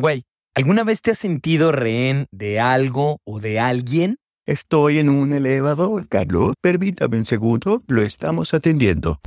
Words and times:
Güey, 0.00 0.24
¿alguna 0.54 0.82
vez 0.82 1.02
te 1.02 1.10
has 1.10 1.18
sentido 1.18 1.72
rehén 1.72 2.26
de 2.30 2.58
algo 2.58 3.18
o 3.26 3.38
de 3.38 3.60
alguien? 3.60 4.16
Estoy 4.46 4.96
en 4.96 5.10
un 5.10 5.34
elevador, 5.34 6.08
Carlos. 6.08 6.54
Permítame 6.62 7.18
un 7.18 7.26
segundo, 7.26 7.82
lo 7.86 8.00
estamos 8.00 8.54
atendiendo. 8.54 9.20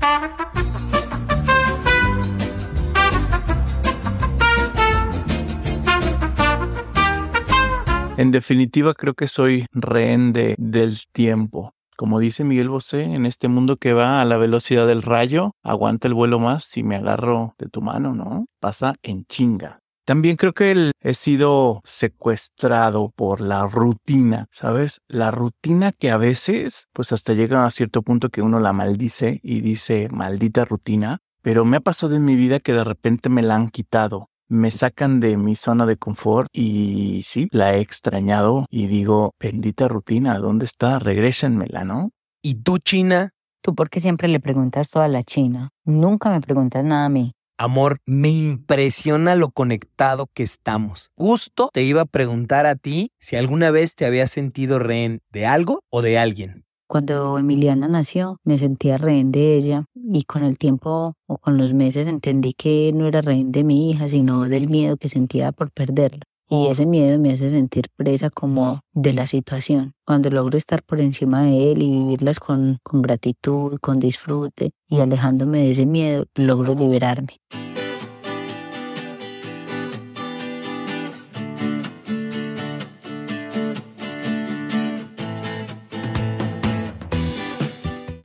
En 8.17 8.31
definitiva, 8.31 8.95
creo 8.95 9.13
que 9.13 9.27
soy 9.27 9.67
rehén 9.73 10.33
de, 10.33 10.55
del 10.57 10.97
tiempo. 11.11 11.75
Como 11.95 12.17
dice 12.17 12.43
Miguel 12.43 12.69
Bosé, 12.69 13.03
en 13.03 13.27
este 13.27 13.47
mundo 13.47 13.77
que 13.77 13.93
va 13.93 14.21
a 14.21 14.25
la 14.25 14.37
velocidad 14.37 14.87
del 14.87 15.03
rayo, 15.03 15.51
aguanta 15.61 16.07
el 16.07 16.15
vuelo 16.15 16.39
más 16.39 16.63
si 16.63 16.81
me 16.81 16.95
agarro 16.95 17.53
de 17.59 17.69
tu 17.69 17.83
mano, 17.83 18.15
¿no? 18.15 18.47
Pasa 18.59 18.95
en 19.03 19.25
chinga. 19.25 19.82
También 20.05 20.35
creo 20.35 20.53
que 20.53 20.91
he 20.99 21.13
sido 21.13 21.81
secuestrado 21.85 23.11
por 23.15 23.39
la 23.39 23.65
rutina, 23.67 24.47
¿sabes? 24.51 24.99
La 25.07 25.31
rutina 25.31 25.91
que 25.91 26.11
a 26.11 26.17
veces, 26.17 26.87
pues 26.91 27.13
hasta 27.13 27.33
llega 27.33 27.65
a 27.65 27.71
cierto 27.71 28.01
punto 28.01 28.29
que 28.29 28.41
uno 28.41 28.59
la 28.59 28.73
maldice 28.73 29.39
y 29.43 29.61
dice, 29.61 30.09
maldita 30.09 30.65
rutina, 30.65 31.19
pero 31.41 31.63
me 31.63 31.77
ha 31.77 31.81
pasado 31.81 32.15
en 32.15 32.25
mi 32.25 32.35
vida 32.35 32.59
que 32.59 32.73
de 32.73 32.83
repente 32.83 33.29
me 33.29 33.41
la 33.43 33.55
han 33.55 33.69
quitado 33.69 34.29
me 34.49 34.69
sacan 34.69 35.19
de 35.19 35.35
mi 35.35 35.55
zona 35.55 35.87
de 35.87 35.97
confort 35.97 36.47
y 36.53 37.21
sí, 37.23 37.47
la 37.51 37.75
he 37.75 37.79
extrañado 37.79 38.67
y 38.69 38.85
digo, 38.85 39.33
bendita 39.39 39.87
rutina, 39.87 40.37
¿dónde 40.37 40.65
está? 40.65 40.99
Regrésenmela, 40.99 41.83
¿no? 41.83 42.11
¿Y 42.43 42.55
tú, 42.55 42.77
China? 42.77 43.31
¿Tú 43.63 43.73
por 43.73 43.89
qué 43.89 43.99
siempre 43.99 44.27
le 44.27 44.39
preguntas 44.39 44.91
todo 44.91 45.01
a 45.01 45.07
la 45.07 45.23
China? 45.23 45.69
Nunca 45.85 46.29
me 46.29 46.39
preguntas 46.39 46.85
nada 46.85 47.05
a 47.05 47.09
mí. 47.09 47.33
Amor, 47.57 47.99
me 48.07 48.29
impresiona 48.29 49.35
lo 49.35 49.51
conectado 49.51 50.27
que 50.33 50.41
estamos. 50.41 51.11
Justo 51.15 51.69
te 51.71 51.83
iba 51.83 52.01
a 52.01 52.05
preguntar 52.05 52.65
a 52.65 52.75
ti 52.75 53.11
si 53.19 53.35
alguna 53.35 53.69
vez 53.69 53.95
te 53.95 54.05
habías 54.05 54.31
sentido 54.31 54.79
rehén 54.79 55.19
de 55.31 55.45
algo 55.45 55.81
o 55.91 56.01
de 56.01 56.17
alguien. 56.17 56.65
Cuando 56.87 57.37
Emiliana 57.37 57.87
nació, 57.87 58.37
me 58.43 58.57
sentía 58.57 58.97
rehén 58.97 59.31
de 59.31 59.55
ella 59.55 59.85
y 59.93 60.23
con 60.23 60.43
el 60.43 60.57
tiempo 60.57 61.13
o 61.27 61.37
con 61.37 61.57
los 61.57 61.73
meses 61.73 62.07
entendí 62.07 62.53
que 62.53 62.91
no 62.93 63.07
era 63.07 63.21
rehén 63.21 63.51
de 63.51 63.63
mi 63.63 63.91
hija, 63.91 64.09
sino 64.09 64.41
del 64.49 64.67
miedo 64.67 64.97
que 64.97 65.09
sentía 65.09 65.51
por 65.51 65.71
perderla. 65.71 66.23
Y 66.49 66.67
ese 66.67 66.85
miedo 66.85 67.17
me 67.19 67.33
hace 67.33 67.49
sentir 67.49 67.85
presa 67.95 68.29
como 68.29 68.81
de 68.91 69.13
la 69.13 69.27
situación. 69.27 69.93
Cuando 70.05 70.29
logro 70.29 70.57
estar 70.57 70.83
por 70.83 70.99
encima 70.99 71.43
de 71.43 71.71
él 71.71 71.81
y 71.81 71.89
vivirlas 71.89 72.39
con, 72.39 72.77
con 72.83 73.01
gratitud, 73.01 73.79
con 73.79 73.99
disfrute 73.99 74.71
y 74.87 74.99
alejándome 74.99 75.59
de 75.59 75.71
ese 75.71 75.85
miedo, 75.85 76.25
logro 76.35 76.75
liberarme. 76.75 77.39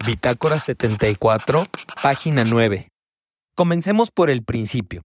Bitácora 0.05 0.59
74, 0.59 1.67
página 2.03 2.45
9. 2.45 2.89
Comencemos 3.55 4.11
por 4.11 4.31
el 4.31 4.43
principio. 4.43 5.03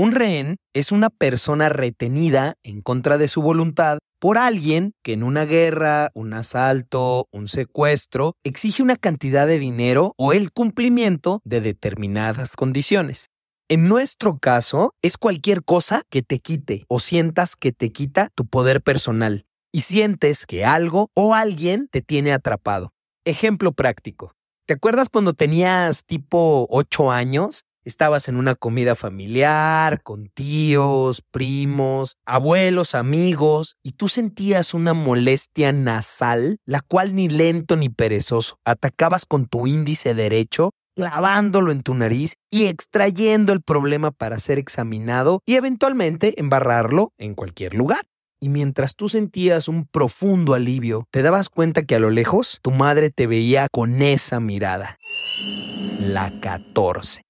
Un 0.00 0.12
rehén 0.12 0.56
es 0.72 0.92
una 0.92 1.10
persona 1.10 1.68
retenida 1.68 2.54
en 2.62 2.80
contra 2.80 3.18
de 3.18 3.28
su 3.28 3.42
voluntad 3.42 3.98
por 4.18 4.38
alguien 4.38 4.94
que 5.04 5.12
en 5.12 5.22
una 5.22 5.44
guerra, 5.44 6.10
un 6.14 6.32
asalto, 6.32 7.28
un 7.32 7.48
secuestro, 7.48 8.32
exige 8.42 8.82
una 8.82 8.96
cantidad 8.96 9.46
de 9.46 9.58
dinero 9.58 10.14
o 10.16 10.32
el 10.32 10.52
cumplimiento 10.52 11.42
de 11.44 11.60
determinadas 11.60 12.56
condiciones. 12.56 13.26
En 13.68 13.88
nuestro 13.88 14.38
caso, 14.38 14.94
es 15.02 15.18
cualquier 15.18 15.62
cosa 15.64 16.00
que 16.08 16.22
te 16.22 16.38
quite 16.38 16.86
o 16.88 16.98
sientas 16.98 17.54
que 17.54 17.72
te 17.72 17.92
quita 17.92 18.30
tu 18.34 18.46
poder 18.46 18.80
personal 18.80 19.44
y 19.70 19.82
sientes 19.82 20.46
que 20.46 20.64
algo 20.64 21.10
o 21.14 21.34
alguien 21.34 21.88
te 21.92 22.00
tiene 22.00 22.32
atrapado. 22.32 22.94
Ejemplo 23.26 23.72
práctico. 23.72 24.32
¿Te 24.66 24.72
acuerdas 24.72 25.10
cuando 25.10 25.34
tenías 25.34 26.06
tipo 26.06 26.66
8 26.70 27.10
años? 27.10 27.66
Estabas 27.84 28.28
en 28.28 28.36
una 28.36 28.54
comida 28.54 28.94
familiar, 28.94 30.02
con 30.02 30.28
tíos, 30.28 31.22
primos, 31.30 32.16
abuelos, 32.26 32.94
amigos, 32.94 33.76
y 33.82 33.92
tú 33.92 34.08
sentías 34.08 34.74
una 34.74 34.92
molestia 34.92 35.72
nasal, 35.72 36.58
la 36.66 36.80
cual 36.80 37.14
ni 37.14 37.28
lento 37.28 37.76
ni 37.76 37.88
perezoso 37.88 38.58
atacabas 38.66 39.24
con 39.24 39.46
tu 39.46 39.66
índice 39.66 40.12
derecho, 40.14 40.70
clavándolo 40.94 41.72
en 41.72 41.82
tu 41.82 41.94
nariz 41.94 42.34
y 42.50 42.66
extrayendo 42.66 43.54
el 43.54 43.62
problema 43.62 44.10
para 44.10 44.38
ser 44.38 44.58
examinado 44.58 45.40
y 45.46 45.54
eventualmente 45.54 46.38
embarrarlo 46.38 47.12
en 47.16 47.34
cualquier 47.34 47.74
lugar. 47.74 48.02
Y 48.42 48.50
mientras 48.50 48.94
tú 48.94 49.08
sentías 49.08 49.68
un 49.68 49.86
profundo 49.86 50.54
alivio, 50.54 51.06
te 51.10 51.22
dabas 51.22 51.48
cuenta 51.48 51.82
que 51.82 51.94
a 51.94 51.98
lo 51.98 52.10
lejos 52.10 52.58
tu 52.62 52.70
madre 52.70 53.10
te 53.10 53.26
veía 53.26 53.68
con 53.70 54.02
esa 54.02 54.40
mirada. 54.40 54.98
La 56.00 56.32
14. 56.40 57.22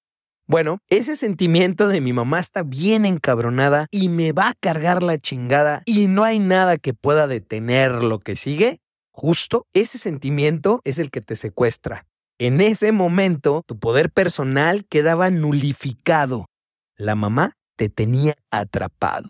Bueno, 0.51 0.79
ese 0.89 1.15
sentimiento 1.15 1.87
de 1.87 2.01
mi 2.01 2.11
mamá 2.11 2.37
está 2.37 2.63
bien 2.63 3.05
encabronada 3.05 3.87
y 3.89 4.09
me 4.09 4.33
va 4.33 4.49
a 4.49 4.53
cargar 4.53 5.01
la 5.01 5.17
chingada 5.17 5.81
y 5.85 6.07
no 6.07 6.25
hay 6.25 6.39
nada 6.39 6.75
que 6.75 6.93
pueda 6.93 7.25
detener 7.25 8.03
lo 8.03 8.19
que 8.19 8.35
sigue. 8.35 8.81
Justo 9.13 9.65
ese 9.71 9.97
sentimiento 9.97 10.81
es 10.83 10.99
el 10.99 11.09
que 11.09 11.21
te 11.21 11.37
secuestra. 11.37 12.05
En 12.37 12.59
ese 12.59 12.91
momento, 12.91 13.63
tu 13.65 13.79
poder 13.79 14.11
personal 14.11 14.85
quedaba 14.89 15.29
nulificado. 15.29 16.47
La 16.97 17.15
mamá 17.15 17.53
te 17.77 17.87
tenía 17.87 18.35
atrapado. 18.51 19.29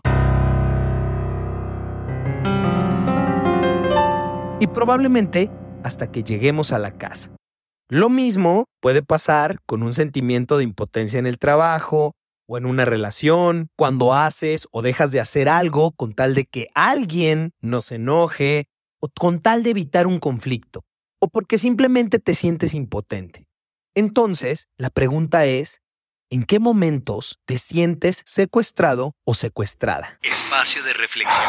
y 4.59 4.67
probablemente 4.67 5.49
hasta 5.83 6.11
que 6.11 6.23
lleguemos 6.23 6.71
a 6.71 6.77
la 6.77 6.91
casa. 6.91 7.31
Lo 7.93 8.07
mismo 8.07 8.69
puede 8.79 9.01
pasar 9.01 9.59
con 9.65 9.83
un 9.83 9.93
sentimiento 9.93 10.57
de 10.57 10.63
impotencia 10.63 11.19
en 11.19 11.27
el 11.27 11.37
trabajo 11.37 12.13
o 12.47 12.57
en 12.57 12.65
una 12.65 12.85
relación, 12.85 13.67
cuando 13.75 14.13
haces 14.13 14.69
o 14.71 14.81
dejas 14.81 15.11
de 15.11 15.19
hacer 15.19 15.49
algo 15.49 15.91
con 15.91 16.13
tal 16.13 16.33
de 16.33 16.45
que 16.45 16.69
alguien 16.73 17.51
no 17.59 17.81
se 17.81 17.95
enoje 17.95 18.69
o 19.01 19.09
con 19.09 19.41
tal 19.41 19.63
de 19.63 19.71
evitar 19.71 20.07
un 20.07 20.19
conflicto 20.19 20.85
o 21.19 21.27
porque 21.27 21.57
simplemente 21.57 22.19
te 22.19 22.33
sientes 22.33 22.73
impotente. 22.73 23.45
Entonces, 23.93 24.69
la 24.77 24.89
pregunta 24.89 25.43
es, 25.43 25.81
¿en 26.29 26.45
qué 26.45 26.59
momentos 26.59 27.39
te 27.45 27.57
sientes 27.57 28.23
secuestrado 28.25 29.17
o 29.25 29.33
secuestrada? 29.33 30.17
Espacio 30.21 30.81
de 30.83 30.93
reflexión. 30.93 31.45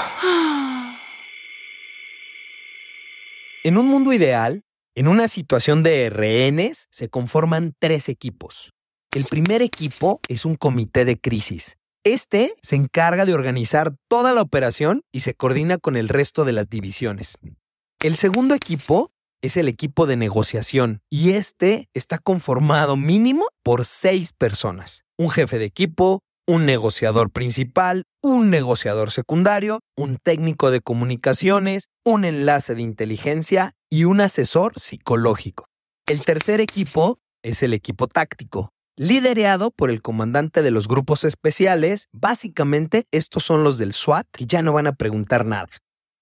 En 3.63 3.79
un 3.79 3.87
mundo 3.87 4.13
ideal, 4.13 4.65
en 4.95 5.09
una 5.09 5.29
situación 5.29 5.83
de 5.83 6.11
rehenes, 6.11 6.89
se 6.91 7.09
conforman 7.09 7.75
tres 7.79 8.09
equipos. 8.09 8.73
El 9.13 9.25
primer 9.25 9.63
equipo 9.63 10.21
es 10.29 10.45
un 10.45 10.57
comité 10.57 11.05
de 11.05 11.19
crisis. 11.19 11.77
Este 12.05 12.55
se 12.63 12.77
encarga 12.77 13.25
de 13.25 13.35
organizar 13.35 13.95
toda 14.09 14.35
la 14.35 14.43
operación 14.43 15.03
y 15.13 15.21
se 15.21 15.35
coordina 15.35 15.79
con 15.79 15.97
el 15.97 16.09
resto 16.09 16.45
de 16.45 16.53
las 16.53 16.69
divisiones. 16.69 17.39
El 18.01 18.17
segundo 18.17 18.55
equipo 18.55 19.13
es 19.43 19.57
el 19.57 19.69
equipo 19.69 20.07
de 20.07 20.17
negociación 20.17 21.01
y 21.11 21.33
este 21.33 21.89
está 21.95 22.19
conformado 22.19 22.97
mínimo 22.97 23.47
por 23.63 23.85
seis 23.85 24.33
personas. 24.33 25.05
Un 25.17 25.31
jefe 25.31 25.59
de 25.59 25.65
equipo, 25.65 26.21
un 26.47 26.67
negociador 26.67 27.31
principal, 27.31 28.05
un 28.21 28.51
negociador 28.51 29.11
secundario, 29.11 29.81
un 29.97 30.17
técnico 30.17 30.71
de 30.71 30.81
comunicaciones, 30.81 31.87
un 32.05 32.25
enlace 32.25 32.75
de 32.75 32.83
inteligencia 32.83 33.75
y 33.93 34.05
un 34.05 34.23
asesor 34.23 34.73
psicológico. 34.81 35.67
El 36.09 36.25
tercer 36.25 36.63
equipo 36.63 37.19
es 37.43 37.63
el 37.63 37.75
equipo 37.75 38.09
táctico, 38.09 38.71
liderado 38.97 39.71
por 39.71 39.91
el 39.91 40.01
comandante 40.01 40.63
de 40.63 40.71
los 40.71 40.89
grupos 40.89 41.25
especiales. 41.25 42.09
Básicamente, 42.11 43.05
estos 43.11 43.45
son 43.45 43.65
los 43.65 43.77
del 43.77 43.93
SWAT 43.93 44.27
que 44.33 44.47
ya 44.47 44.63
no 44.63 44.73
van 44.73 44.87
a 44.87 44.95
preguntar 44.95 45.45
nada. 45.45 45.69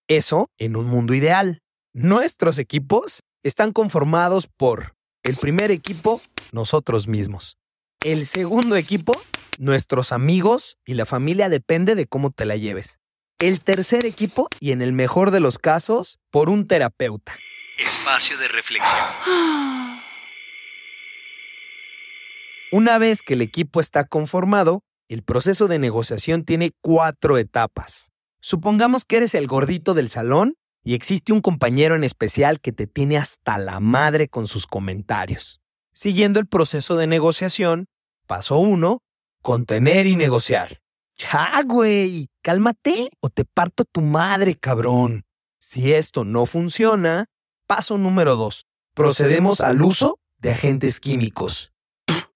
Eso 0.08 0.50
en 0.58 0.74
un 0.74 0.86
mundo 0.86 1.14
ideal. 1.14 1.60
Nuestros 1.94 2.58
equipos 2.58 3.20
están 3.44 3.72
conformados 3.72 4.48
por 4.48 4.96
el 5.22 5.36
primer 5.36 5.70
equipo, 5.70 6.20
nosotros 6.50 7.06
mismos. 7.06 7.56
El 8.04 8.26
segundo 8.26 8.74
equipo, 8.74 9.12
nuestros 9.60 10.10
amigos 10.10 10.76
y 10.84 10.94
la 10.94 11.06
familia 11.06 11.48
depende 11.48 11.94
de 11.94 12.08
cómo 12.08 12.32
te 12.32 12.46
la 12.46 12.56
lleves. 12.56 12.98
El 13.38 13.60
tercer 13.60 14.06
equipo, 14.06 14.50
y 14.58 14.72
en 14.72 14.82
el 14.82 14.92
mejor 14.92 15.30
de 15.30 15.38
los 15.38 15.58
casos, 15.58 16.18
por 16.32 16.50
un 16.50 16.66
terapeuta. 16.66 17.32
Espacio 17.80 18.36
de 18.36 18.46
reflexión. 18.48 19.06
Una 22.72 22.98
vez 22.98 23.22
que 23.22 23.32
el 23.34 23.40
equipo 23.40 23.80
está 23.80 24.04
conformado, 24.04 24.82
el 25.08 25.22
proceso 25.22 25.66
de 25.66 25.78
negociación 25.78 26.44
tiene 26.44 26.72
cuatro 26.82 27.38
etapas. 27.38 28.12
Supongamos 28.40 29.06
que 29.06 29.16
eres 29.16 29.34
el 29.34 29.46
gordito 29.46 29.94
del 29.94 30.10
salón 30.10 30.56
y 30.84 30.94
existe 30.94 31.32
un 31.32 31.40
compañero 31.40 31.96
en 31.96 32.04
especial 32.04 32.60
que 32.60 32.72
te 32.72 32.86
tiene 32.86 33.16
hasta 33.16 33.56
la 33.56 33.80
madre 33.80 34.28
con 34.28 34.46
sus 34.46 34.66
comentarios. 34.66 35.60
Siguiendo 35.94 36.38
el 36.38 36.46
proceso 36.46 36.96
de 36.96 37.06
negociación, 37.06 37.86
paso 38.26 38.58
1, 38.58 39.02
contener 39.42 40.06
y 40.06 40.16
negociar. 40.16 40.80
Ya, 41.16 41.62
güey. 41.64 42.28
Cálmate 42.42 43.10
o 43.20 43.30
te 43.30 43.44
parto 43.46 43.84
tu 43.84 44.02
madre, 44.02 44.54
cabrón. 44.54 45.24
Si 45.58 45.92
esto 45.92 46.24
no 46.24 46.46
funciona, 46.46 47.26
paso 47.70 47.98
número 47.98 48.34
dos. 48.34 48.66
Procedemos 48.96 49.60
al 49.60 49.80
uso 49.82 50.18
de 50.38 50.50
agentes 50.50 50.98
químicos. 50.98 51.72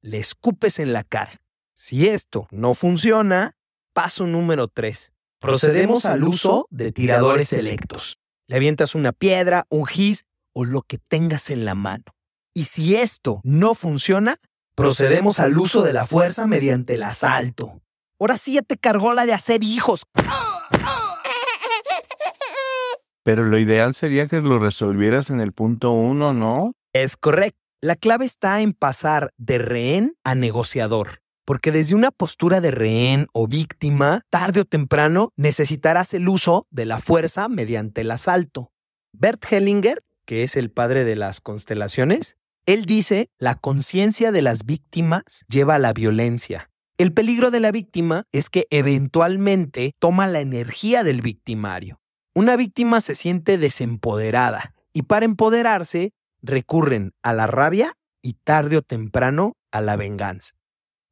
Le 0.00 0.18
escupes 0.18 0.78
en 0.78 0.92
la 0.92 1.02
cara. 1.02 1.40
Si 1.74 2.06
esto 2.06 2.46
no 2.52 2.74
funciona, 2.74 3.56
paso 3.92 4.28
número 4.28 4.68
tres. 4.68 5.12
Procedemos 5.40 6.04
al 6.04 6.22
uso 6.22 6.68
de 6.70 6.92
tiradores 6.92 7.48
selectos. 7.48 8.16
Le 8.46 8.54
avientas 8.54 8.94
una 8.94 9.10
piedra, 9.10 9.66
un 9.70 9.86
gis 9.86 10.24
o 10.52 10.64
lo 10.64 10.82
que 10.82 10.98
tengas 10.98 11.50
en 11.50 11.64
la 11.64 11.74
mano. 11.74 12.04
Y 12.54 12.66
si 12.66 12.94
esto 12.94 13.40
no 13.42 13.74
funciona, 13.74 14.36
procedemos 14.76 15.40
al 15.40 15.58
uso 15.58 15.82
de 15.82 15.94
la 15.94 16.06
fuerza 16.06 16.46
mediante 16.46 16.94
el 16.94 17.02
asalto. 17.02 17.82
Ahora 18.20 18.36
sí 18.36 18.52
ya 18.52 18.62
te 18.62 18.76
cargó 18.76 19.14
la 19.14 19.26
de 19.26 19.32
hacer 19.32 19.64
hijos. 19.64 20.04
Pero 23.24 23.44
lo 23.44 23.58
ideal 23.58 23.94
sería 23.94 24.28
que 24.28 24.40
lo 24.40 24.58
resolvieras 24.58 25.30
en 25.30 25.40
el 25.40 25.52
punto 25.52 25.92
uno, 25.92 26.34
¿no? 26.34 26.74
Es 26.92 27.16
correcto. 27.16 27.58
La 27.80 27.96
clave 27.96 28.26
está 28.26 28.60
en 28.60 28.72
pasar 28.72 29.32
de 29.36 29.58
rehén 29.58 30.14
a 30.24 30.34
negociador. 30.34 31.20
Porque 31.46 31.72
desde 31.72 31.94
una 31.94 32.10
postura 32.10 32.60
de 32.60 32.70
rehén 32.70 33.26
o 33.32 33.46
víctima, 33.46 34.22
tarde 34.30 34.60
o 34.60 34.64
temprano 34.64 35.30
necesitarás 35.36 36.14
el 36.14 36.28
uso 36.28 36.66
de 36.70 36.86
la 36.86 36.98
fuerza 36.98 37.48
mediante 37.48 38.02
el 38.02 38.10
asalto. 38.10 38.72
Bert 39.12 39.44
Hellinger, 39.50 40.02
que 40.26 40.42
es 40.42 40.56
el 40.56 40.70
padre 40.70 41.04
de 41.04 41.16
las 41.16 41.40
constelaciones, 41.40 42.36
él 42.66 42.86
dice, 42.86 43.28
la 43.38 43.54
conciencia 43.54 44.32
de 44.32 44.40
las 44.42 44.64
víctimas 44.64 45.44
lleva 45.48 45.74
a 45.74 45.78
la 45.78 45.92
violencia. 45.92 46.70
El 46.96 47.12
peligro 47.12 47.50
de 47.50 47.60
la 47.60 47.72
víctima 47.72 48.24
es 48.32 48.48
que 48.48 48.66
eventualmente 48.70 49.92
toma 49.98 50.26
la 50.26 50.40
energía 50.40 51.04
del 51.04 51.20
victimario. 51.20 52.00
Una 52.36 52.56
víctima 52.56 53.00
se 53.00 53.14
siente 53.14 53.58
desempoderada 53.58 54.74
y 54.92 55.02
para 55.02 55.24
empoderarse 55.24 56.12
recurren 56.42 57.12
a 57.22 57.32
la 57.32 57.46
rabia 57.46 57.96
y 58.22 58.32
tarde 58.42 58.76
o 58.76 58.82
temprano 58.82 59.56
a 59.70 59.80
la 59.80 59.94
venganza. 59.94 60.54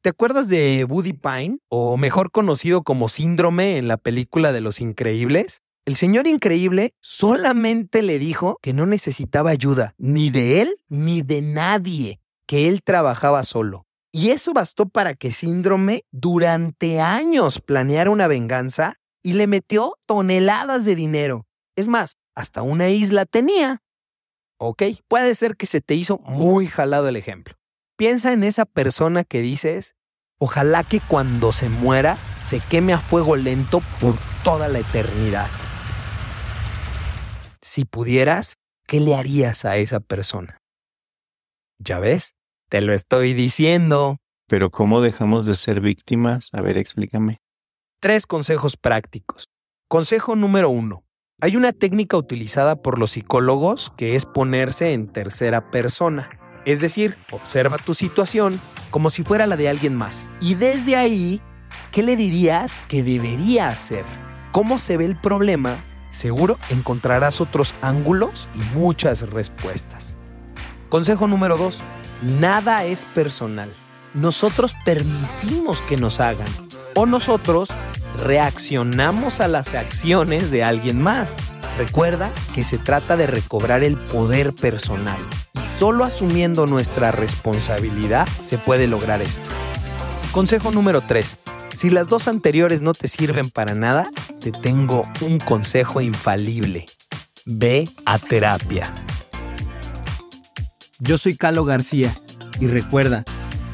¿Te 0.01 0.09
acuerdas 0.09 0.49
de 0.49 0.85
Woody 0.85 1.13
Pine, 1.13 1.59
o 1.69 1.97
mejor 1.97 2.33
conocido 2.33 2.83
como 2.83 3.09
síndrome 3.09 3.79
en 3.79 3.87
la 3.87 3.99
película 3.99 4.51
de 4.51 4.63
Los 4.63 4.81
Increíbles? 4.81 5.63
El 5.85 5.95
señor 5.95 6.27
increíble 6.27 6.93
solamente 7.01 8.03
le 8.03 8.19
dijo 8.19 8.59
que 8.61 8.73
no 8.73 8.87
necesitaba 8.87 9.51
ayuda, 9.51 9.95
ni 9.99 10.31
de 10.31 10.61
él 10.61 10.77
ni 10.89 11.23
de 11.23 11.41
nadie, 11.41 12.21
que 12.47 12.69
él 12.69 12.83
trabajaba 12.83 13.45
solo. 13.45 13.87
Y 14.11 14.31
eso 14.31 14.53
bastó 14.53 14.89
para 14.89 15.15
que 15.15 15.31
Síndrome 15.31 16.05
durante 16.11 17.01
años 17.01 17.61
planeara 17.61 18.11
una 18.11 18.27
venganza 18.27 18.97
y 19.23 19.35
le 19.35 19.47
metió 19.47 19.97
toneladas 20.07 20.85
de 20.85 20.95
dinero. 20.95 21.47
Es 21.77 21.89
más, 21.89 22.17
hasta 22.35 22.63
una 22.63 22.89
isla 22.89 23.25
tenía. 23.25 23.83
Ok, 24.59 24.83
puede 25.09 25.35
ser 25.35 25.57
que 25.57 25.67
se 25.67 25.81
te 25.81 25.95
hizo 25.95 26.19
muy 26.19 26.67
jalado 26.67 27.09
el 27.09 27.17
ejemplo. 27.17 27.55
Piensa 27.97 28.33
en 28.33 28.45
esa 28.45 28.65
persona 28.65 29.25
que 29.25 29.41
dices, 29.41 29.95
ojalá 30.39 30.85
que 30.85 31.01
cuando 31.01 31.53
se 31.53 31.69
muera 31.69 32.17
se 32.41 32.61
queme 32.61 32.93
a 32.93 32.99
fuego 32.99 33.37
lento 33.37 33.83
por 34.01 34.15
toda 34.45 34.69
la 34.69 34.81
eternidad. 34.81 35.49
Si 37.61 37.85
pudieras, 37.85 38.55
¿qué 38.87 39.01
le 39.01 39.15
harías 39.15 39.65
a 39.65 39.77
esa 39.77 40.01
persona? 40.01 40.59
¿Ya 41.79 41.99
ves? 41.99 42.35
Te 42.69 42.81
lo 42.81 42.93
estoy 42.93 43.35
diciendo. 43.35 44.19
Pero 44.49 44.71
¿cómo 44.71 45.01
dejamos 45.01 45.47
de 45.47 45.55
ser 45.55 45.81
víctimas? 45.81 46.49
A 46.53 46.61
ver, 46.61 46.77
explícame. 46.77 47.39
Tres 48.03 48.27
consejos 48.27 48.77
prácticos. 48.77 49.49
Consejo 49.87 50.35
número 50.35 50.71
uno. 50.71 51.05
Hay 51.41 51.55
una 51.55 51.71
técnica 51.73 52.17
utilizada 52.17 52.75
por 52.75 52.99
los 52.99 53.13
psicólogos 53.13 53.93
que 53.97 54.17
es 54.17 54.27
ponerse 54.27 54.93
en 54.93 55.07
tercera 55.07 55.71
persona. 55.71 56.29
Es 56.65 56.81
decir, 56.81 57.17
observa 57.31 57.79
tu 57.79 57.95
situación 57.95 58.61
como 58.91 59.09
si 59.09 59.23
fuera 59.23 59.47
la 59.47 59.57
de 59.57 59.69
alguien 59.69 59.95
más. 59.95 60.29
Y 60.41 60.57
desde 60.57 60.97
ahí, 60.97 61.41
¿qué 61.93 62.03
le 62.03 62.17
dirías 62.17 62.85
que 62.89 63.05
debería 63.05 63.69
hacer? 63.69 64.05
¿Cómo 64.51 64.81
se 64.81 64.97
ve 64.97 65.05
el 65.05 65.15
problema? 65.15 65.77
Seguro 66.11 66.59
encontrarás 66.71 67.41
otros 67.41 67.73
ángulos 67.83 68.49
y 68.57 68.77
muchas 68.77 69.31
respuestas. 69.31 70.19
Consejo 70.89 71.29
número 71.29 71.57
2. 71.57 71.81
Nada 72.41 72.85
es 72.85 73.05
personal. 73.05 73.73
Nosotros 74.13 74.75
permitimos 74.85 75.81
que 75.83 75.97
nos 75.97 76.19
hagan 76.19 76.49
o 76.95 77.07
nosotros 77.07 77.71
reaccionamos 78.19 79.41
a 79.41 79.49
las 79.49 79.75
acciones 79.75 80.51
de 80.51 80.65
alguien 80.65 81.01
más. 81.01 81.37
Recuerda 81.79 82.31
que 82.55 82.65
se 82.65 82.79
trata 82.79 83.17
de 83.17 83.27
recobrar 83.27 83.83
el 83.83 83.97
poder 83.97 84.53
personal 84.53 85.19
y 85.55 85.79
solo 85.79 86.05
asumiendo 86.05 86.67
nuestra 86.67 87.11
responsabilidad 87.13 88.29
se 88.43 88.59
puede 88.59 88.87
lograr 88.87 89.23
esto. 89.23 89.51
Consejo 90.33 90.71
número 90.71 91.01
3. 91.01 91.39
Si 91.73 91.91
las 91.91 92.09
dos 92.09 92.29
anteriores 92.29 92.83
no 92.83 92.93
te 92.93 93.09
sirven 93.09 93.51
para 93.51 93.75
nada, 93.75 94.11
te 94.41 94.53
tengo 94.53 95.03
un 95.21 95.39
consejo 95.39 96.01
infalible. 96.01 96.87
Ve 97.47 97.89
a 98.05 98.19
terapia. 98.19 98.95
Yo 100.99 101.19
soy 101.19 101.37
Calo 101.37 101.65
García 101.65 102.15
y 102.61 102.67
recuerda 102.67 103.25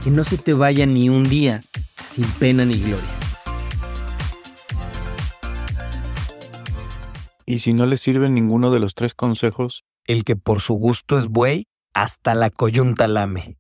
que 0.03 0.11
no 0.11 0.25
se 0.25 0.39
te 0.39 0.55
vaya 0.55 0.87
ni 0.87 1.11
un 1.11 1.29
día 1.29 1.61
sin 2.07 2.25
pena 2.25 2.65
ni 2.65 2.81
gloria. 2.81 3.18
Y 7.51 7.61
si 7.61 7.73
no 7.73 7.87
le 7.87 7.97
sirve 7.97 8.29
ninguno 8.29 8.71
de 8.71 8.79
los 8.79 8.95
tres 8.95 9.15
consejos, 9.15 9.87
El 10.05 10.25
que 10.25 10.37
por 10.37 10.61
su 10.61 10.75
gusto 10.75 11.17
es 11.17 11.29
buey, 11.29 11.65
hasta 11.95 12.35
la 12.35 12.51
coyunta 12.51 13.09
lame. 13.09 13.57